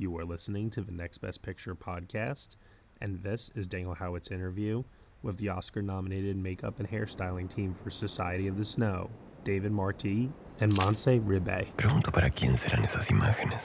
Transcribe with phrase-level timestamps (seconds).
[0.00, 2.56] You are listening to the Next Best Picture podcast,
[3.02, 4.82] and this is Daniel Howat's interview
[5.22, 9.10] with the Oscar nominated makeup and hairstyling team for Society of the Snow,
[9.44, 10.30] David Martí
[10.62, 11.66] and Montse Ribé.
[11.76, 13.60] Pregunto para quién serán esas imágenes.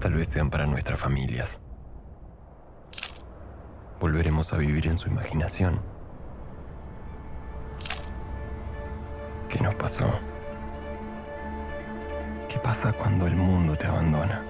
[0.00, 1.58] Tal vez sean para nuestras familias.
[3.98, 5.80] Volveremos a vivir en su imaginación.
[9.48, 10.12] ¿Qué nos pasó?
[12.48, 14.42] ¿Qué pasa cuando el mundo te abandona?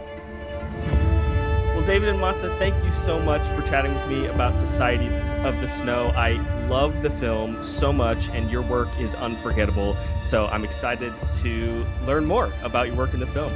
[1.75, 5.09] Well, David and Montse, thank you so much for chatting with me about Society
[5.45, 6.13] of the Snow.
[6.15, 9.97] I love the film so much, and your work is unforgettable.
[10.23, 13.53] So I'm excited to learn more about your work in the film.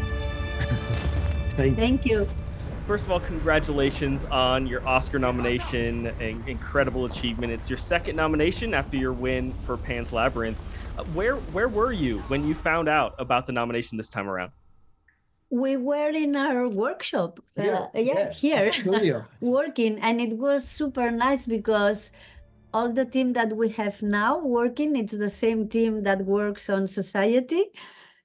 [1.57, 2.27] thank, thank you.
[2.87, 6.07] First of all, congratulations on your Oscar nomination.
[6.21, 7.53] An incredible achievement.
[7.53, 10.59] It's your second nomination after your win for Pan's Labyrinth.
[10.99, 14.51] Uh, where where were you when you found out about the nomination this time around?
[15.49, 18.73] We were in our workshop, uh, yeah, yeah here,
[19.41, 22.11] working, and it was super nice because
[22.75, 26.87] all the team that we have now working, it's the same team that works on
[26.87, 27.67] Society.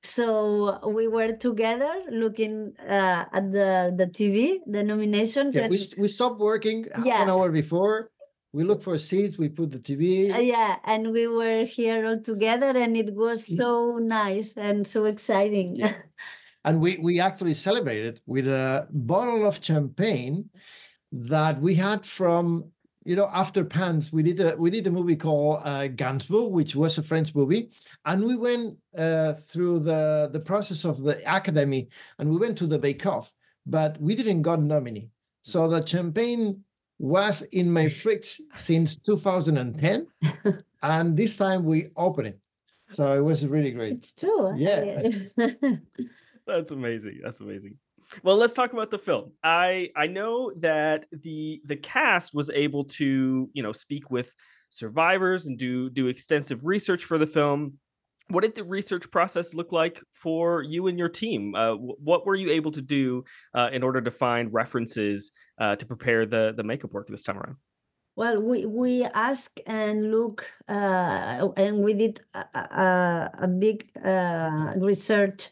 [0.08, 5.56] So we were together looking uh, at the the TV, the nominations.
[5.56, 5.72] Yeah, and...
[5.72, 7.24] we, we stopped working yeah.
[7.24, 8.12] an hour before
[8.54, 12.20] we look for seats we put the tv uh, yeah and we were here all
[12.20, 13.58] together and it was mm.
[13.58, 15.94] so nice and so exciting yeah.
[16.66, 20.50] and we we actually celebrated with a bottle of champagne
[21.12, 22.72] that we had from
[23.08, 26.76] you know after Pan's we did a we did a movie called uh, Gainsbourg which
[26.76, 27.70] was a french movie.
[28.04, 31.88] And we went uh, through the the process of the academy
[32.20, 33.32] and we went to the bake off
[33.66, 35.10] but we didn't got nominee.
[35.44, 36.64] So the champagne
[37.00, 40.08] was in my fridge since 2010
[40.84, 42.40] and this time we opened it.
[42.90, 43.94] So it was really great.
[43.94, 45.10] It's true yeah.
[46.46, 47.78] That's amazing that's amazing
[48.24, 52.84] well let's talk about the film i i know that the the cast was able
[52.84, 54.32] to you know speak with
[54.70, 57.78] survivors and do do extensive research for the film
[58.30, 61.56] what did the research process look like for you and your team?
[61.56, 63.24] Uh, what were you able to do
[63.54, 67.38] uh, in order to find references uh, to prepare the the makeup work this time
[67.38, 67.56] around?
[68.16, 74.74] Well, we we ask and look, uh, and we did a, a, a big uh,
[74.76, 75.50] research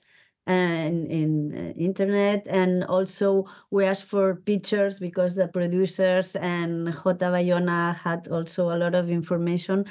[0.47, 2.47] and in uh, internet.
[2.47, 8.77] And also we asked for pictures because the producers and Jota Bayona had also a
[8.77, 9.85] lot of information.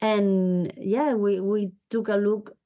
[0.00, 2.56] And yeah we we took a look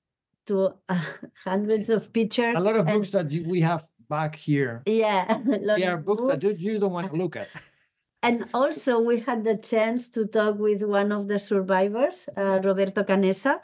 [0.46, 1.02] to uh,
[1.44, 4.82] hundreds of pictures a lot of and, books that we have back here.
[4.86, 5.40] Yeah
[5.76, 7.48] yeah books, books that you don't want to look at.
[8.22, 13.02] And also we had the chance to talk with one of the survivors uh, roberto
[13.02, 13.58] canessa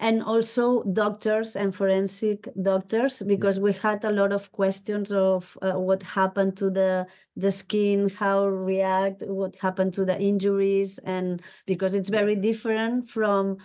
[0.00, 5.72] and also doctors and forensic doctors because we had a lot of questions of uh,
[5.72, 11.94] what happened to the the skin how react what happened to the injuries and because
[11.94, 13.56] it's very different from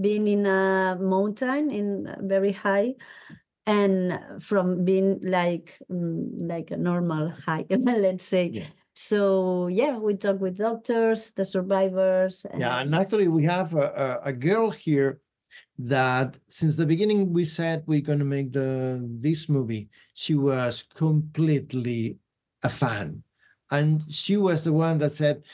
[0.00, 2.94] being in a mountain in very high
[3.66, 8.66] and from being like mm, like a normal high let's say yeah.
[8.94, 14.20] so yeah we talk with doctors the survivors and yeah and actually we have a,
[14.24, 15.20] a, a girl here
[15.88, 20.84] that since the beginning we said we're going to make the this movie she was
[20.94, 22.18] completely
[22.62, 23.22] a fan.
[23.70, 25.44] And she was the one that said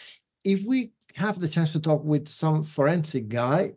[0.44, 3.72] if we have the chance to talk with some forensic guy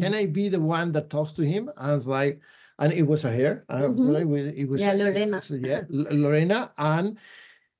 [0.00, 1.70] can i be the one that talks to him?
[1.76, 2.40] I was like
[2.78, 3.64] and it was a hair.
[3.70, 4.58] Mm-hmm.
[4.58, 5.40] it was yeah lorena.
[5.50, 6.72] yeah lorena.
[6.78, 7.18] And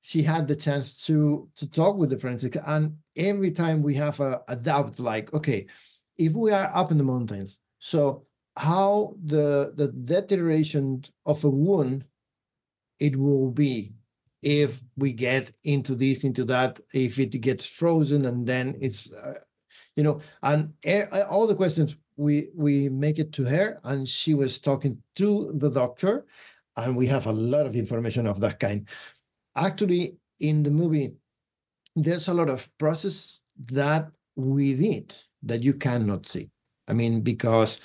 [0.01, 2.55] she had the chance to to talk with the forensic.
[2.65, 5.65] And every time we have a, a doubt like okay
[6.17, 8.25] if we are up in the mountains so
[8.55, 12.05] how the the deterioration of a wound
[12.97, 13.91] it will be
[14.41, 19.33] if we get into this into that if it gets frozen and then it's uh,
[19.97, 20.71] you know and
[21.29, 25.69] all the questions we we make it to her and she was talking to the
[25.69, 26.25] doctor
[26.77, 28.87] and we have a lot of information of that kind.
[29.57, 31.11] Actually in the movie
[31.97, 36.49] there's a lot of process that we did that you cannot see
[36.87, 37.79] i mean because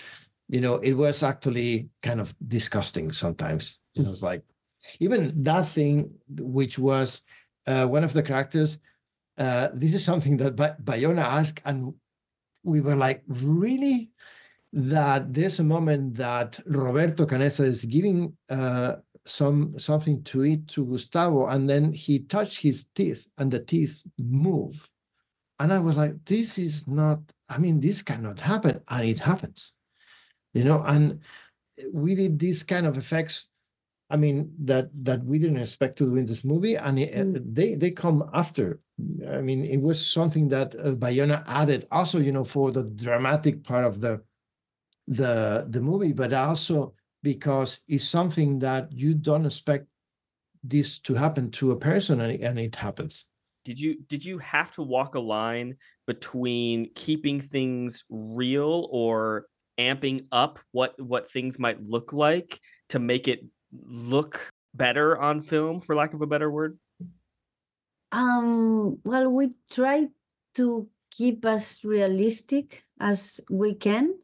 [0.49, 4.43] you know it was actually kind of disgusting sometimes it was like
[5.00, 7.23] even that thing which was
[7.67, 8.79] uh, one of the characters
[9.37, 11.95] uh, this is something that Bayona asked and
[12.65, 14.11] we were like really
[14.73, 20.85] that there's a moment that Roberto Canessa is giving uh, some something to eat to
[20.85, 24.89] Gustavo, and then he touched his teeth, and the teeth move.
[25.58, 28.81] And I was like, this is not, I mean, this cannot happen.
[28.88, 29.72] And it happens.
[30.55, 31.20] You know, and
[31.93, 33.49] we did these kind of effects
[34.10, 37.55] I mean that that we didn't expect to do in this movie, and it, mm.
[37.55, 38.81] they they come after.
[39.28, 43.64] I mean, it was something that uh, Bayona added also, you know, for the dramatic
[43.64, 44.22] part of the
[45.06, 49.87] the the movie, but also because it's something that you don't expect
[50.64, 53.26] this to happen to a person, and, and it happens.
[53.69, 55.76] Did you did you have to walk a line
[56.06, 59.44] between keeping things real or
[59.79, 63.44] amping up what what things might look like to make it
[63.85, 64.41] look
[64.73, 66.79] better on film for lack of a better word?
[68.11, 70.09] Um well we try
[70.55, 74.17] to keep as realistic as we can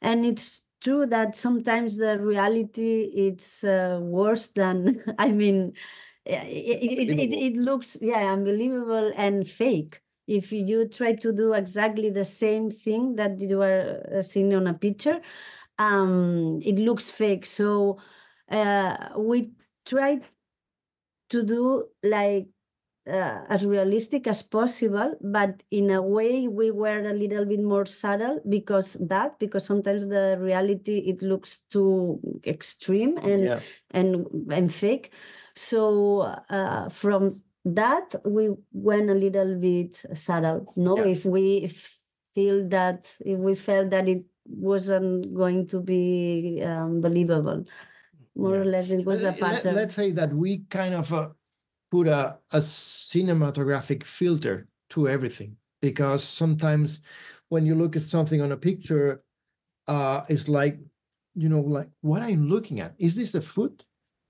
[0.00, 5.72] and it's true that sometimes the reality it's uh, worse than i mean
[6.26, 12.24] it, it, it, looks yeah unbelievable and fake if you try to do exactly the
[12.24, 15.20] same thing that you are uh, seeing on a picture
[15.78, 17.98] um it looks fake so
[18.50, 19.52] uh, we
[19.86, 20.20] try
[21.30, 22.46] to do like
[23.06, 27.84] uh, as realistic as possible, but in a way we were a little bit more
[27.84, 33.60] subtle because that because sometimes the reality it looks too extreme and yeah.
[33.90, 35.12] and and fake.
[35.56, 36.20] So
[36.50, 40.72] uh, from that we went a little bit subtle.
[40.76, 41.12] No, yeah.
[41.12, 41.72] if we
[42.34, 47.64] feel that if we felt that it wasn't going to be um, believable
[48.36, 48.60] more yeah.
[48.60, 49.74] or less it was a pattern.
[49.74, 51.28] Let, us say that we kind of uh,
[51.90, 57.00] put a, a cinematographic filter to everything because sometimes
[57.48, 59.22] when you look at something on a picture,
[59.86, 60.78] uh, it's like,
[61.34, 62.94] you know, like what I'm looking at.
[62.98, 63.84] Is this a foot?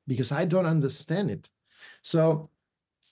[0.07, 1.49] Because I don't understand it.
[2.03, 2.51] So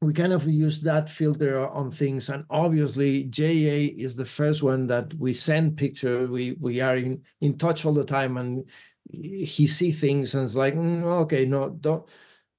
[0.01, 2.29] we kind of use that filter on things.
[2.29, 6.27] And obviously, JA is the first one that we send picture.
[6.27, 8.65] We we are in, in touch all the time and
[9.11, 12.09] he see things and it's like mm, okay no don't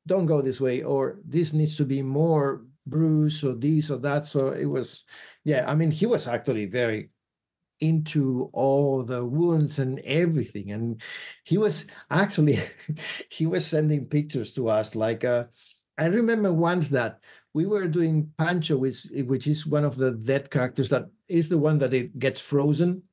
[0.06, 4.26] don't go this way or this needs to be more bruise or this or that
[4.26, 5.04] so it was
[5.46, 7.10] yeah i mean he was actually very
[7.84, 10.72] into all the wounds and everything.
[10.72, 11.02] And
[11.44, 12.60] he was actually
[13.30, 15.46] he was sending pictures to us like uh
[15.98, 17.20] i remember once that
[17.54, 21.58] we were doing pancho which which is one of the dead characters that is the
[21.58, 23.04] one that it gets frozen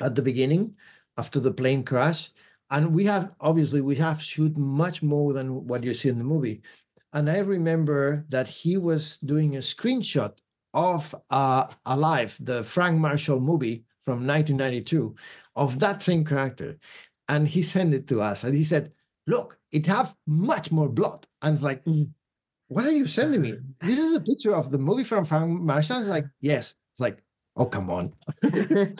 [0.00, 0.76] at the beginning
[1.16, 2.30] after the plane crash.
[2.70, 6.24] And we have obviously we have shoot much more than what you see in the
[6.24, 6.62] movie.
[7.12, 10.34] And i remember that he was doing a screenshot
[10.72, 15.14] of uh, alive the frank marshall movie from 1992
[15.56, 16.78] of that same character
[17.28, 18.92] and he sent it to us and he said
[19.26, 21.26] look it have much more blood.
[21.42, 22.10] And it's like mm,
[22.68, 23.54] what are you sending me?
[23.80, 25.98] This is a picture of the movie from frank marshall.
[25.98, 26.74] It's like yes.
[26.92, 27.22] It's like
[27.56, 28.12] oh come on.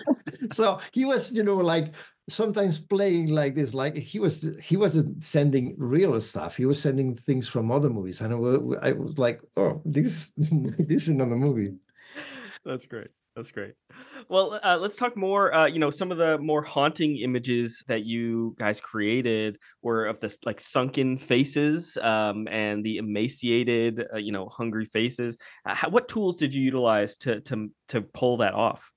[0.53, 1.95] So he was you know like
[2.29, 6.57] sometimes playing like this like he was he wasn't sending real stuff.
[6.57, 8.21] He was sending things from other movies.
[8.21, 11.75] And i was like oh this this is another movie.
[12.65, 13.75] That's great that's great.
[14.29, 18.05] Well uh, let's talk more uh, you know some of the more haunting images that
[18.05, 24.33] you guys created were of this like sunken faces um, and the emaciated uh, you
[24.33, 25.39] know hungry faces.
[25.65, 28.91] Uh, how, what tools did you utilize to to to pull that off?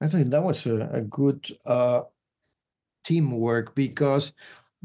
[0.00, 2.02] I think that was a, a good uh,
[3.04, 4.32] teamwork because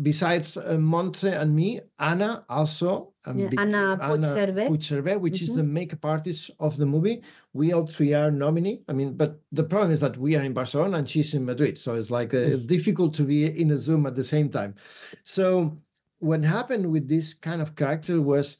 [0.01, 5.43] besides uh, Montse and me, Ana also, um, yeah, Ana Puigcerver, which mm-hmm.
[5.43, 5.73] is the mm-hmm.
[5.73, 7.21] makeup artist of the movie.
[7.53, 8.81] We all three are nominee.
[8.87, 11.77] I mean, but the problem is that we are in Barcelona and she's in Madrid,
[11.77, 14.75] so it's like uh, difficult to be in a Zoom at the same time.
[15.23, 15.77] So
[16.19, 18.57] what happened with this kind of character was,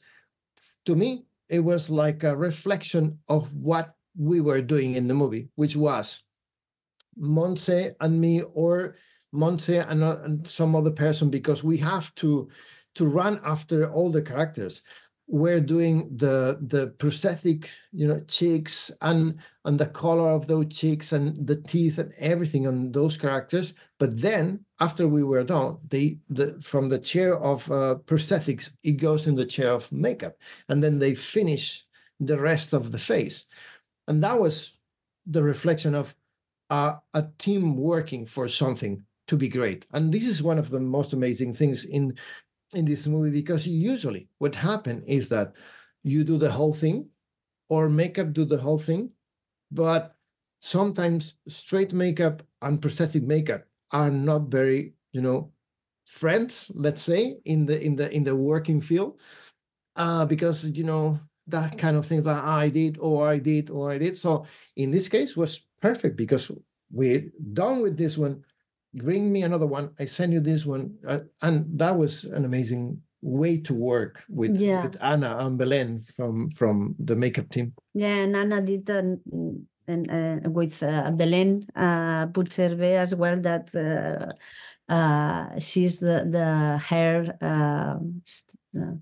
[0.86, 5.48] to me, it was like a reflection of what we were doing in the movie,
[5.54, 6.22] which was
[7.18, 8.96] Montse and me, or
[9.32, 12.48] Montse and, uh, and some other person because we have to
[12.94, 14.82] to run after all the characters.
[15.28, 21.12] We're doing the the prosthetic you know cheeks and and the color of those cheeks
[21.12, 23.74] and the teeth and everything on those characters.
[24.00, 28.92] But then after we were done they the from the chair of uh, prosthetics it
[28.92, 30.36] goes in the chair of makeup.
[30.68, 31.86] And then they finish
[32.18, 33.46] the rest of the face.
[34.08, 34.72] And that was
[35.26, 36.14] the reflection of
[36.70, 39.86] uh, a team working for something to be great.
[39.92, 42.16] And this is one of the most amazing things in
[42.74, 45.52] in this movie because usually what happen is that
[46.04, 47.08] you do the whole thing
[47.68, 49.10] or makeup do the whole thing
[49.72, 50.14] but
[50.60, 55.50] sometimes straight makeup and prosthetic makeup are not very you know
[56.06, 59.18] friends let's say in the in the in the working field
[59.96, 61.18] uh because you know
[61.48, 64.16] that kind of thing that i did or i did or i did.
[64.16, 64.46] So
[64.76, 66.52] in this case was perfect because
[66.92, 68.44] we're done with this one
[68.94, 69.90] bring me another one.
[69.98, 70.94] I send you this one.
[71.06, 74.82] Uh, and that was an amazing way to work with, Yeah.
[74.82, 77.74] with ana and belen from from the makeup team.
[77.94, 79.20] Yeah, and Ana did an,
[79.86, 84.32] and uh, with uh, Belen uh, Puigcerver as well that uh,
[84.92, 87.98] uh, she's the the hair uh,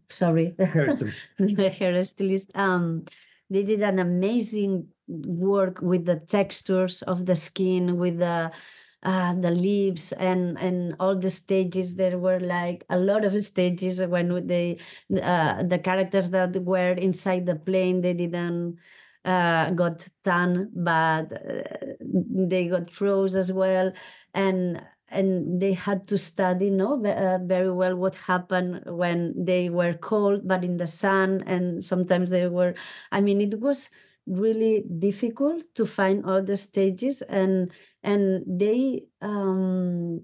[0.08, 0.54] sorry.
[0.58, 2.50] Hairstylist the hairstylist.
[2.54, 3.04] Um,
[3.50, 8.50] they did an amazing work with the textures of the skin, with the
[9.02, 11.94] uh, the leaves and and all the stages.
[11.94, 14.78] There were like a lot of stages when they
[15.22, 18.00] uh, the characters that were inside the plane.
[18.02, 18.78] They didn't
[19.24, 21.62] uh, got tan, but uh,
[22.00, 23.92] they got froze as well,
[24.34, 29.94] and and they had to study no uh, very well what happened when they were
[29.94, 32.74] cold but in the sun and sometimes they were
[33.10, 33.88] i mean it was
[34.28, 40.22] really difficult to find all the stages and and they um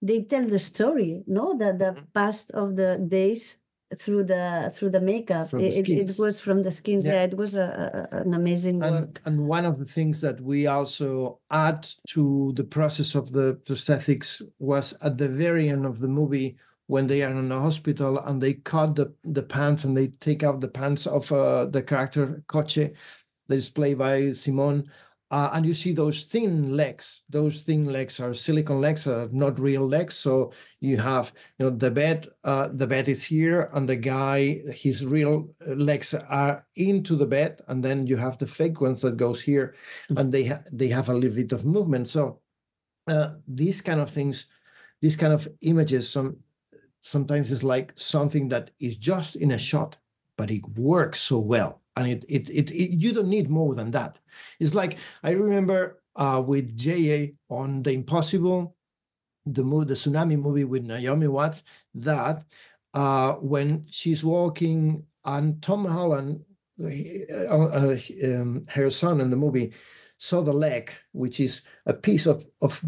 [0.00, 1.56] they tell the story no?
[1.56, 2.06] The the Mhm.
[2.14, 3.58] past of the days
[3.98, 5.50] through the through the makeup.
[5.50, 7.06] The it, it, was from the skins.
[7.06, 7.12] Yeah.
[7.12, 9.20] yeah, it was a, a, an amazing and work.
[9.26, 14.42] and one of the things that we also add to the process of the prosthetics
[14.58, 16.56] was at the very end of the movie
[16.86, 20.42] when they are in the hospital and they cut the, the pants and they take
[20.42, 22.90] out the pants of uh, the character Coche
[23.52, 24.90] that is played by Simon
[25.32, 27.22] uh, and you see those thin legs.
[27.30, 30.14] Those thin legs are silicone legs are not real legs.
[30.14, 34.60] So you have you know the bed uh, the bed is here and the guy
[34.74, 39.00] his real uh, legs are into the bed and then you have the fake ones
[39.02, 39.74] that goes here
[40.18, 42.08] and they ha- they have a little bit of movement.
[42.08, 42.40] So
[43.08, 44.46] uh, these kind of things
[45.00, 46.36] these kind of images some
[47.00, 49.96] sometimes it's like something that is just in a shot
[50.36, 53.90] but it works so well and it it, it, it you don't need more than
[53.90, 54.18] that
[54.60, 58.76] it's like i remember uh, with ja on the impossible
[59.46, 61.62] the movie, the tsunami movie with Naomi Watts,
[61.94, 62.44] that
[62.94, 66.44] uh, when she's walking and Tom Holland,
[66.80, 69.72] uh, uh, um, her son in the movie,
[70.18, 72.84] saw the leg, which is a piece of of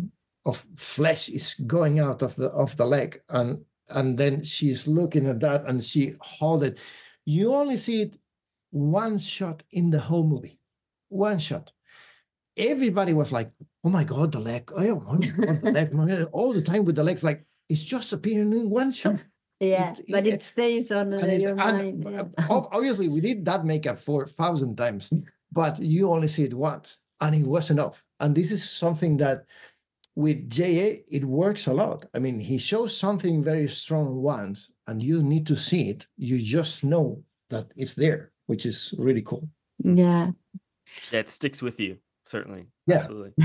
[0.46, 5.26] of flesh is going out of the of the leg, and and then she's looking
[5.26, 6.78] at that and she hold it.
[7.25, 8.18] You only see it
[8.75, 10.59] one shot in the whole movie,
[11.09, 11.71] one shot.
[12.57, 13.50] Everybody was like,
[13.85, 14.71] "Oh my god, the leg!
[14.75, 18.52] Oh my god, the leg!" All the time with the legs, like it's just appearing
[18.52, 19.25] in one shot.
[19.61, 22.25] yeah it- but it- it stays on And your mind uh, yeah.
[22.50, 25.12] obviously, we did that makeup four thousand times,
[25.52, 28.04] but you only see it once, and it was enough.
[28.21, 29.47] And this is something that
[30.16, 32.07] with JA it works a lot.
[32.14, 36.07] I mean, he shows something very strong once, and you need to see it.
[36.16, 39.48] You just know that it's there, which is really cool.
[39.82, 40.30] yeah
[41.10, 41.96] That sticks with you,
[42.26, 42.66] certainly.
[42.86, 42.98] Yeah.
[42.98, 43.32] Absolutely.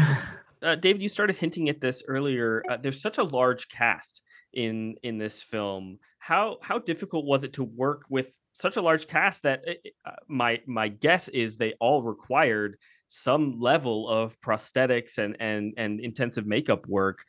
[0.61, 2.61] Uh, David, you started hinting at this earlier.
[2.69, 5.99] Uh, there's such a large cast in in this film.
[6.17, 9.93] How how difficult was it to work with such a large cast that it- it-
[10.03, 12.75] uh, my my guess is they all required
[13.07, 17.23] some level of prosthetics and and and intensive makeup work,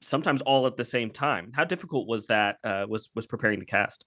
[0.00, 1.52] sometimes all at the same time.
[1.52, 2.56] How difficult was that?
[2.64, 4.06] Uh, was was preparing the cast?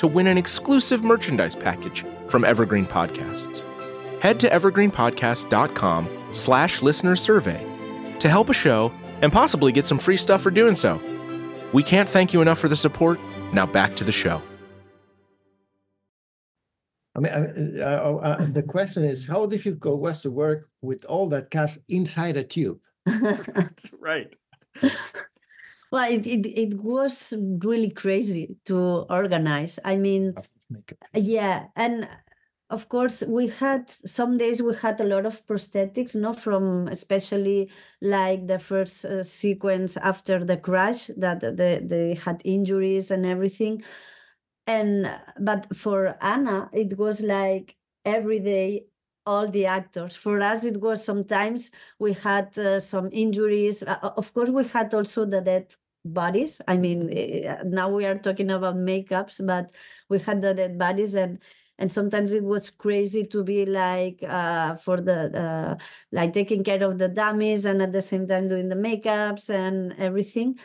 [0.00, 3.66] to win an exclusive merchandise package from Evergreen Podcasts.
[4.22, 7.62] Head to evergreenpodcast.com slash listener survey
[8.18, 8.90] to help a show
[9.20, 10.98] and possibly get some free stuff for doing so.
[11.74, 13.20] We can't thank you enough for the support.
[13.52, 14.40] Now back to the show.
[17.14, 17.32] I mean,
[17.78, 21.78] uh, uh, uh, the question is, how difficult was to work with all that cast
[21.90, 22.78] inside a tube?
[23.98, 24.32] right.
[25.90, 29.78] well, it, it, it was really crazy to organize.
[29.84, 30.34] I mean,
[31.14, 32.08] yeah, and
[32.70, 37.70] of course we had some days we had a lot of prosthetics not from especially
[38.00, 43.82] like the first uh, sequence after the crash that they, they had injuries and everything
[44.66, 48.86] and but for ana it was like every day
[49.26, 50.16] all the actors.
[50.16, 53.82] For us it was sometimes we had uh, some injuries.
[53.82, 55.74] Uh, of course we had also the dead
[56.04, 56.60] bodies.
[56.66, 59.70] I mean eh, now we are talking about makeups but
[60.08, 61.38] we had the dead bodies and
[61.78, 66.82] and sometimes it was crazy to be like uh, for the uh, like taking care
[66.84, 70.58] of the dummies and at the same time doing the makeups and everything.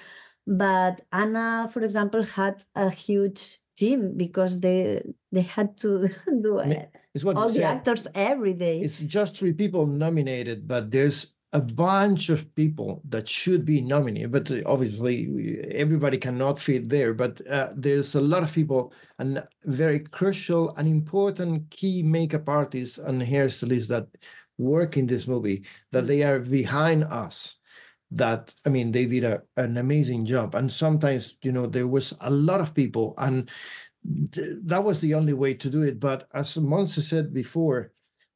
[0.48, 5.02] But ana for example had a huge team because they
[5.32, 6.10] they had to
[6.42, 11.36] do I mean, all the actors every day it's just three people nominated but there's
[11.56, 17.14] a bunch of people that should be nominated, but uh, obviously everybody cannot fit there.
[17.14, 22.98] But uh, there's a lot of people and very crucial and important key makeup artists
[22.98, 24.08] and hairstylists that
[24.58, 25.64] work in this movie
[25.94, 26.08] that mm.
[26.08, 27.56] they are behind us.
[28.12, 32.14] That I mean, they did a, an amazing job, and sometimes you know there was
[32.22, 33.50] a lot of people, and
[34.32, 36.00] th- that was the only way to do it.
[36.00, 37.92] But as Montse said before,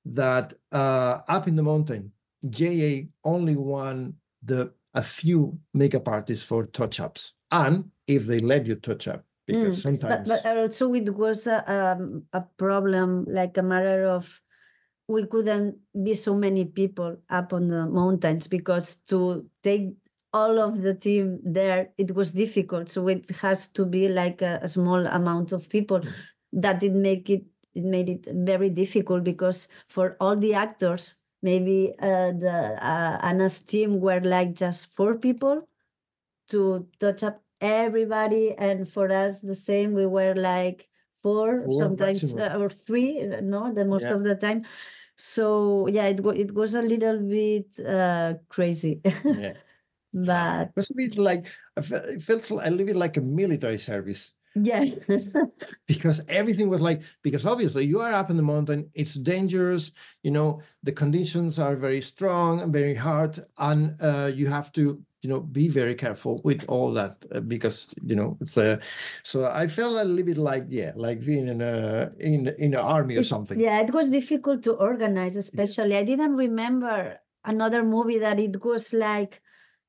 [0.06, 2.12] that uh, up in the mountain
[2.48, 8.76] JA only won the a few makeup artists for touch-ups, and if they let you
[8.76, 10.28] touch up, because mm, sometimes.
[10.28, 14.42] But, but also it was a, um, a problem, like a matter of
[15.10, 19.90] we couldn't be so many people up on the mountains because to take
[20.32, 24.60] all of the team there it was difficult so it has to be like a,
[24.62, 26.14] a small amount of people mm.
[26.54, 31.94] that did make it it made it very difficult because for all the actors maybe
[32.00, 35.68] uh, the uh, Ana's team were like just four people
[36.50, 39.94] to touch up everybody, and for us the same.
[39.94, 40.88] We were like
[41.22, 44.14] four, four sometimes uh, or three, uh, no, the most yeah.
[44.14, 44.66] of the time.
[45.22, 49.02] So yeah, it it was a little bit uh, crazy.
[49.04, 49.54] yeah.
[50.14, 54.34] but it was a bit like it felt a little bit like a military service
[54.56, 54.96] Yes.
[55.88, 59.92] because everything was like, because obviously you are up in the mountain, it's dangerous,
[60.24, 65.04] you know, the conditions are very strong and very hard, and uh, you have to,
[65.22, 68.78] you know, be very careful with all that uh, because, you know, it's a, uh,
[69.24, 72.80] so I felt a little bit like, yeah, like being in a, in, in an
[72.80, 73.60] army or something.
[73.60, 75.98] Yeah, it was difficult to organize, especially.
[75.98, 79.42] I didn't remember another movie that it was like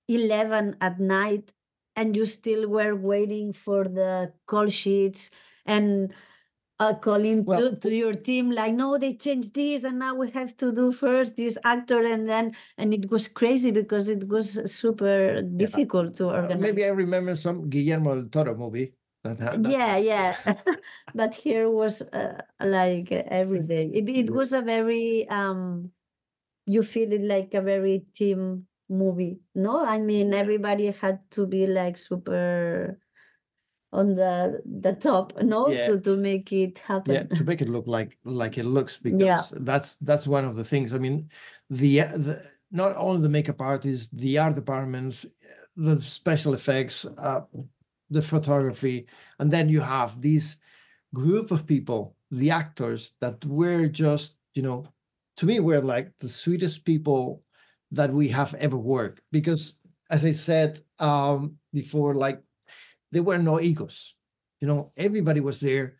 [0.08, 1.52] 11 at night
[1.94, 5.30] and you still were waiting for the call sheets
[5.64, 6.12] and
[6.80, 10.30] uh, calling well, to, to, your team like no they changed this and now we
[10.30, 14.58] have to do first this actor and then and it was crazy because it was
[14.72, 16.16] super difficult yeah.
[16.16, 20.34] to organize uh, maybe i remember some guillermo del toro movie that, that, yeah yeah.
[21.14, 25.90] But here was uh, like every day it, it was a very um
[26.64, 29.84] you feel it like a very team movie no?
[29.84, 32.98] I mean everybody had to be like super
[33.92, 35.88] on the the top no yeah.
[35.88, 39.20] to, to make it happen yeah to make it look like like it looks because
[39.20, 39.40] yeah.
[39.60, 41.28] that's that's one of the things i mean
[41.70, 45.26] the, the not only the makeup artists the art departments
[45.76, 47.40] the special effects uh,
[48.10, 49.06] the photography
[49.38, 50.56] and then you have this
[51.12, 54.84] group of people the actors that were just you know
[55.36, 57.42] to me were like the sweetest people
[57.90, 59.74] that we have ever worked because
[60.10, 62.40] as i said um, before like
[63.12, 64.14] there were no egos.
[64.60, 65.96] You know everybody was there.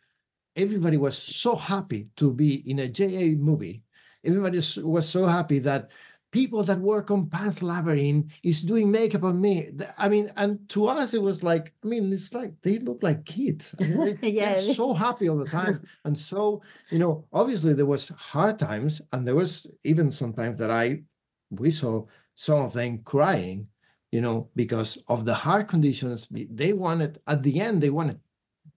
[0.55, 3.83] Everybody was so happy to be in a ja movie.
[4.23, 5.89] Everybody was so happy that
[6.31, 9.71] people that work on Pan's Labyrinth is doing makeup on me.
[9.97, 13.25] I mean, and to us it was like, I mean, it's like they look like
[13.25, 13.75] kids.
[13.79, 17.73] I mean, they, yeah, they're so happy all the time, and so you know, obviously
[17.73, 21.03] there was hard times, and there was even sometimes that I
[21.49, 23.67] we saw some of them crying,
[24.11, 26.27] you know, because of the hard conditions.
[26.29, 28.19] They wanted, at the end, they wanted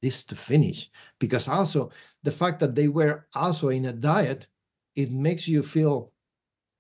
[0.01, 1.91] this to finish because also
[2.23, 4.47] the fact that they were also in a diet,
[4.95, 6.13] it makes you feel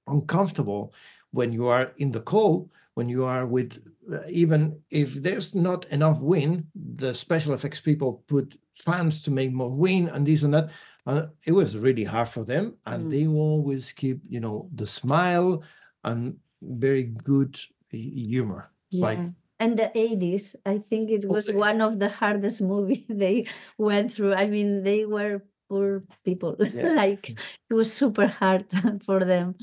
[0.06, 0.94] uncomfortable
[1.32, 5.84] when you are in the cold, when you are with, uh, even if there's not
[5.86, 10.54] enough wind, the special effects people put fans to make more wind and this and
[10.54, 10.70] that.
[11.06, 13.10] Uh, it was really hard for them, and mm.
[13.10, 15.62] they always keep, you know, the smile
[16.04, 17.58] and very good
[17.98, 18.70] humor.
[18.90, 19.06] It's yeah.
[19.06, 19.18] like
[19.60, 21.56] and the 80s, I think it was Okay.
[21.56, 23.46] one of the hardest movies they
[23.78, 24.34] went through.
[24.34, 26.56] I mean, they were poor people.
[26.74, 26.92] Yeah.
[26.92, 28.66] like it was super hard
[29.06, 29.54] for them.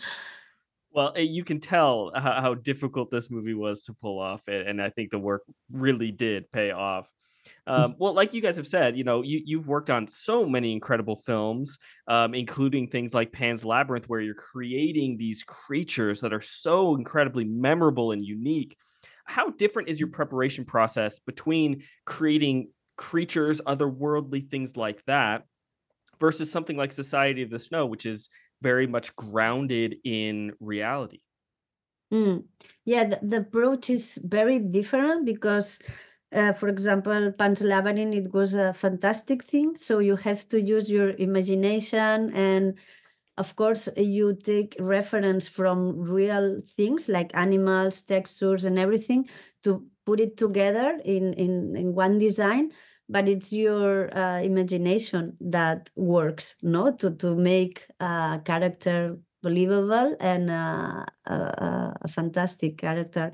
[0.91, 4.81] Well, eh, you can tell how, how difficult this movie was to pull off, and
[4.81, 7.07] I think the work really did pay off.
[7.67, 10.73] Um, well, like you guys have said, you know, you you've worked on so many
[10.73, 16.41] incredible films, um, including things like Pan's Labyrinth, where you're creating these creatures that are
[16.41, 18.75] so incredibly memorable and unique.
[19.25, 25.43] How different is your preparation process between creating creatures, otherworldly things like that,
[26.19, 28.29] versus something like Society of the Snow, which is
[28.61, 31.19] very much grounded in reality?
[32.11, 32.43] Mm.
[32.83, 35.79] Yeah, the, the approach is very different because,
[36.33, 39.75] uh, for example, Pan's Labyrinth, it was a fantastic thing.
[39.75, 42.77] So you have to use your imagination and
[43.37, 49.27] of course you take reference from real things like animals, textures and everything
[49.63, 52.71] to put it together in, in, in one design.
[53.09, 60.49] But it's your uh, imagination that works, no, to, to make a character believable and
[60.49, 63.33] a, a, a fantastic character.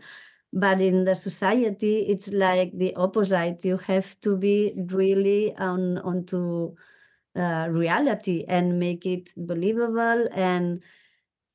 [0.57, 3.63] But in the society, it's like the opposite.
[3.63, 6.75] You have to be really on onto
[7.35, 10.27] uh, reality and make it believable.
[10.33, 10.81] And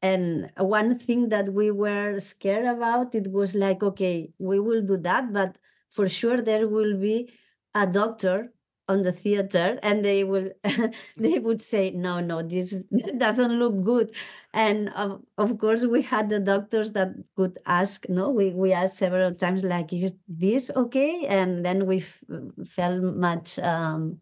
[0.03, 4.97] and one thing that we were scared about it was like, okay, we will do
[4.99, 5.59] that, but
[5.91, 7.33] for sure there will be
[7.75, 8.53] a doctor
[8.93, 10.51] on the theater and they will
[11.17, 12.85] they would say no no this
[13.19, 14.15] doesn't look good.
[14.55, 18.99] And of, of course we had the doctors that could ask no we we asked
[18.99, 21.27] several times like is this okay?
[21.27, 22.23] And then we f-
[22.69, 24.21] felt much um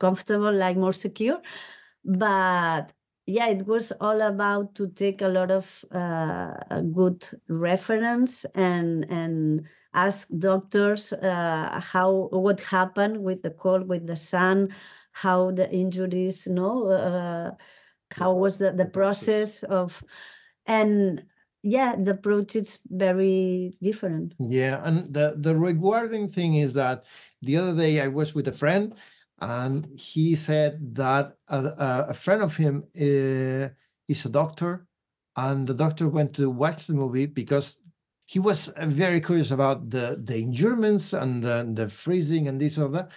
[0.00, 1.40] comfortable like more secure.
[2.04, 2.92] But
[3.26, 9.66] yeah it was all about to take a lot of uh, good reference and and
[9.94, 14.68] ask doctors uh, how what happened with the cold with the sun
[15.12, 17.50] how the injuries no uh,
[18.10, 20.02] how was the, the process of
[20.66, 21.24] and
[21.62, 24.34] yeah the approach is very different.
[24.38, 27.04] Yeah, and the the rewarding thing is that
[27.42, 28.94] the other day I was with a friend,
[29.40, 33.68] and he said that a, a, a friend of him uh,
[34.08, 34.86] is a doctor,
[35.36, 37.78] and the doctor went to watch the movie because
[38.26, 42.88] he was very curious about the the injurements and the, the freezing and this or
[42.90, 43.10] that.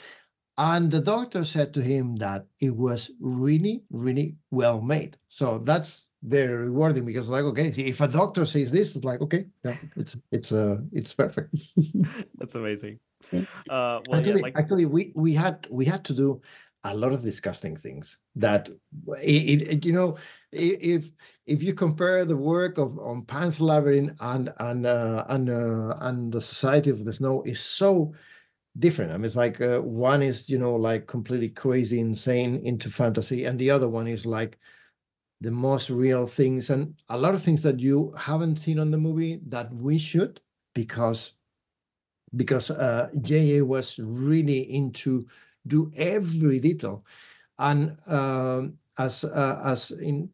[0.59, 5.15] And the doctor said to him that it was really, really well made.
[5.29, 9.45] So that's very rewarding because, like, okay, if a doctor says this, it's like, okay,
[9.63, 11.55] yeah, it's it's uh it's perfect.
[12.37, 12.99] That's amazing.
[13.31, 16.41] Uh, well, actually, yeah, like actually, we we had we had to do
[16.83, 18.69] a lot of disgusting things that
[19.21, 20.17] it, it you know
[20.51, 21.11] if
[21.45, 26.31] if you compare the work of on Pan's Labyrinth and and uh, and uh, and
[26.31, 28.13] the Society of the Snow is so
[28.79, 29.11] different.
[29.11, 33.45] I mean, it's like uh, one is you know like completely crazy, insane into fantasy,
[33.45, 34.57] and the other one is like
[35.41, 38.97] the most real things and a lot of things that you haven't seen on the
[38.97, 40.41] movie that we should
[40.73, 41.33] because
[42.35, 45.27] because uh, JA was really into
[45.67, 47.05] do every detail,
[47.59, 50.29] and um, as uh, as in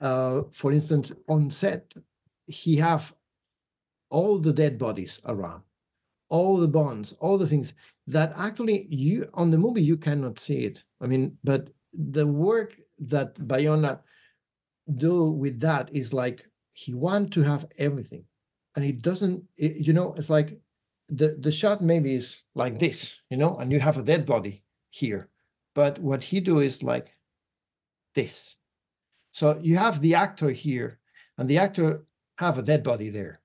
[0.00, 1.94] uh, for instance on set,
[2.46, 3.14] he have
[4.10, 5.62] all the dead bodies around,
[6.28, 7.74] all the bones, all the things
[8.06, 10.84] that actually you on the movie you cannot see it.
[11.00, 14.00] I mean, but the work that Bayona
[14.96, 18.24] do with that is like he want to have everything,
[18.76, 19.44] and he doesn't.
[19.56, 20.58] it- you know, it's like
[21.08, 24.62] the the shot maybe is like this, you know, and you have a dead body
[24.90, 25.28] here,
[25.74, 27.12] but what he do is like
[28.14, 28.56] this.
[29.32, 30.98] So you have the actor here,
[31.36, 32.04] and the actor
[32.38, 33.40] have a dead body there,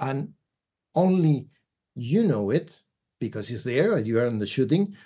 [0.00, 0.32] and
[0.94, 1.48] only
[1.94, 2.82] you know it
[3.20, 3.96] because it's there.
[3.96, 4.96] And you are in the shooting,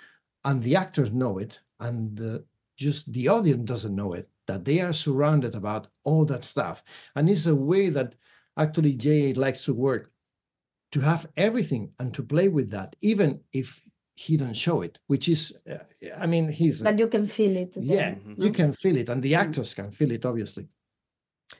[0.43, 2.45] and the actors know it, and the,
[2.77, 4.29] just the audience doesn't know it.
[4.47, 6.83] That they are surrounded about all that stuff,
[7.15, 8.15] and it's a way that
[8.57, 10.11] actually Jay likes to work
[10.91, 13.81] to have everything and to play with that, even if
[14.25, 15.83] he don't show it, which is, uh,
[16.23, 18.35] I mean, he's but you can feel it yeah, then.
[18.45, 19.41] you can feel it, and the Mm.
[19.43, 20.65] actors can feel it, obviously.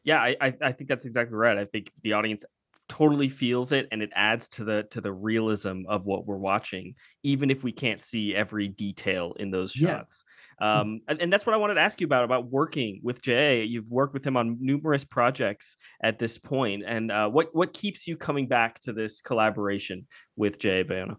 [0.04, 1.58] yeah, I, I I think that's exactly right.
[1.58, 2.45] I think the audience
[2.89, 6.93] totally feels it and it adds to the to the realism of what we're watching,
[7.24, 9.97] even if we can't see every detail in those shots Yeah.
[10.00, 10.24] shots.
[10.60, 13.63] Um, and, and that's what I wanted to ask you about about working with Jay.
[13.74, 18.08] You've worked with him on numerous projects at this point, and uh, what what keeps
[18.08, 19.97] you coming back to this collaboration
[20.36, 21.15] with Jay Bayona?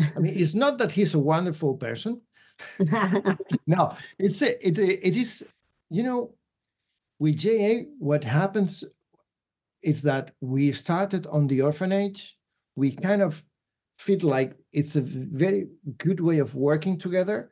[0.00, 2.20] I mean, it's not that he's a wonderful person.
[3.66, 5.44] No, it's a, it it is
[5.90, 6.34] you know
[7.18, 8.84] with JA what happens
[9.82, 12.36] is that we started on the orphanage
[12.76, 13.42] we kind of
[13.98, 17.50] feel like it's a very good way of working together.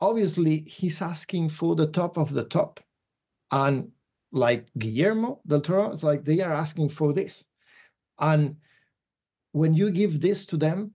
[0.00, 2.80] Obviously, he's asking for the top of the top.
[3.50, 3.90] And
[4.32, 7.44] like Guillermo del Toro, it's like they are asking for this.
[8.18, 8.56] And
[9.52, 10.92] when you give this to them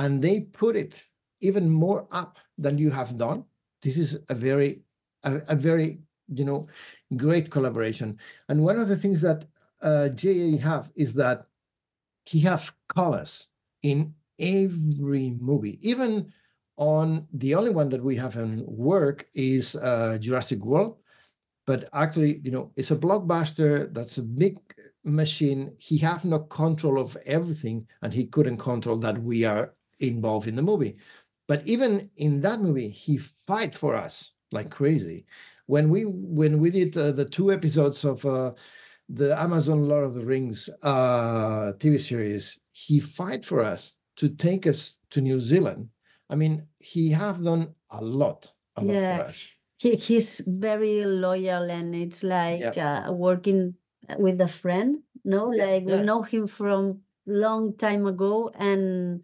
[0.00, 1.04] and they put it
[1.42, 3.44] even more up than you have done,
[3.82, 4.80] this is a very,
[5.24, 6.00] a, a very,
[6.32, 6.68] you know,
[7.18, 8.18] great collaboration.
[8.48, 9.44] And one of the things that
[9.82, 11.46] uh, JA have is that
[12.24, 13.48] he has colors
[13.82, 16.32] in every movie, even
[16.78, 20.96] on the only one that we have in work is uh, Jurassic World.
[21.66, 23.92] But actually, you know, it's a blockbuster.
[23.92, 24.58] That's a big
[25.04, 25.74] machine.
[25.76, 30.56] He have no control of everything, and he couldn't control that we are involved in
[30.56, 30.96] the movie.
[31.48, 35.26] But even in that movie, he fight for us like crazy.
[35.66, 38.54] When we when we did uh, the two episodes of uh,
[39.08, 44.66] the Amazon Lord of the Rings uh, TV series, he fight for us to take
[44.66, 45.90] us to New Zealand.
[46.28, 49.18] I mean, he have done a lot, a lot Yeah.
[49.18, 49.48] for us.
[49.78, 53.74] he, he's very loyal and it's like uh, working
[54.18, 55.96] with a friend no Yeah, like yeah.
[55.98, 59.22] we know him from long time ago and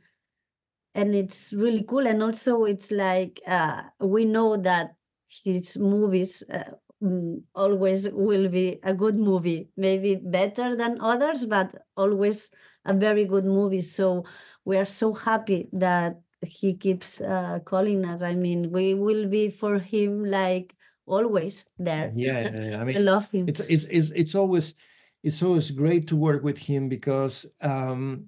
[0.96, 4.96] and it's really cool and also it's like uh, we know that
[5.44, 6.64] his movies uh,
[7.02, 12.50] mm, always will be a good movie maybe better than others but always
[12.86, 13.82] a very good movie.
[13.82, 14.24] So
[14.64, 18.22] we are so happy that he keeps uh, calling us.
[18.22, 20.74] I mean we will be for him like
[21.06, 22.12] always there.
[22.16, 22.80] Yeah, yeah, yeah.
[22.80, 23.48] I mean i love him.
[23.48, 24.74] it's it's it's it's always
[25.22, 28.26] it's always great to work with him because um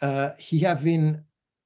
[0.00, 1.24] uh he have been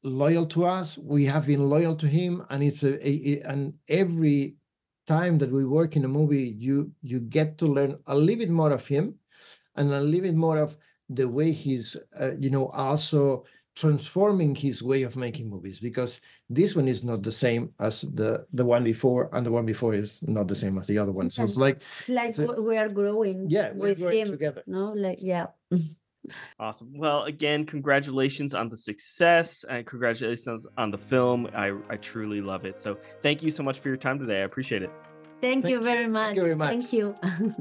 [0.09, 0.99] loyal to us.
[0.99, 4.57] We have been loyal to him and it's a, a, a- and every
[5.07, 8.51] time that we work in a movie you you get to learn a little bit
[8.51, 9.15] more of him
[9.77, 10.77] and a little bit more of
[11.11, 13.45] the way he's uh, you know also
[13.77, 18.47] transforming his way of making movies because this one is not the same as the
[18.55, 21.29] the one before and the one before is not the same as the other one.
[21.29, 24.63] So it's like it's like a- we- are growing yeah we're with growing him together.
[24.67, 24.93] no?
[24.93, 25.47] Like yeah
[26.59, 26.93] Awesome.
[26.97, 31.49] Well, again, congratulations on the success and congratulations on the film.
[31.55, 32.79] I, I truly love it.
[32.79, 34.41] So thank you so much for your time today.
[34.41, 34.91] I appreciate it.
[35.41, 36.71] thank, Thank you you, very thank much you very much.
[36.71, 37.17] thank you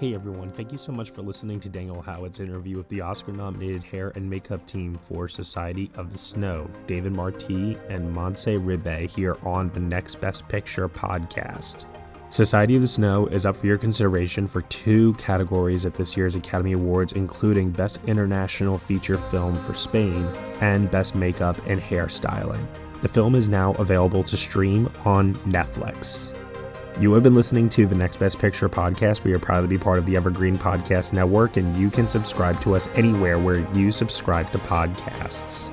[0.00, 3.30] Hey everyone, thank you so much for listening to Daniel Howat's interview with the Oscar
[3.30, 9.08] nominated hair and makeup team for Society of the Snow, David Martí and Montse Ribé
[9.08, 11.84] here on the Next Best Picture podcast.
[12.34, 16.34] Society of the Snow is up for your consideration for two categories at this year's
[16.34, 20.24] Academy Awards, including Best International Feature Film for Spain
[20.60, 22.66] and Best Makeup and Hairstyling.
[23.02, 26.36] The film is now available to stream on Netflix.
[27.00, 29.22] You have been listening to the Next Best Picture podcast.
[29.22, 32.60] We are proud to be part of the Evergreen Podcast Network, and you can subscribe
[32.62, 35.72] to us anywhere where you subscribe to podcasts.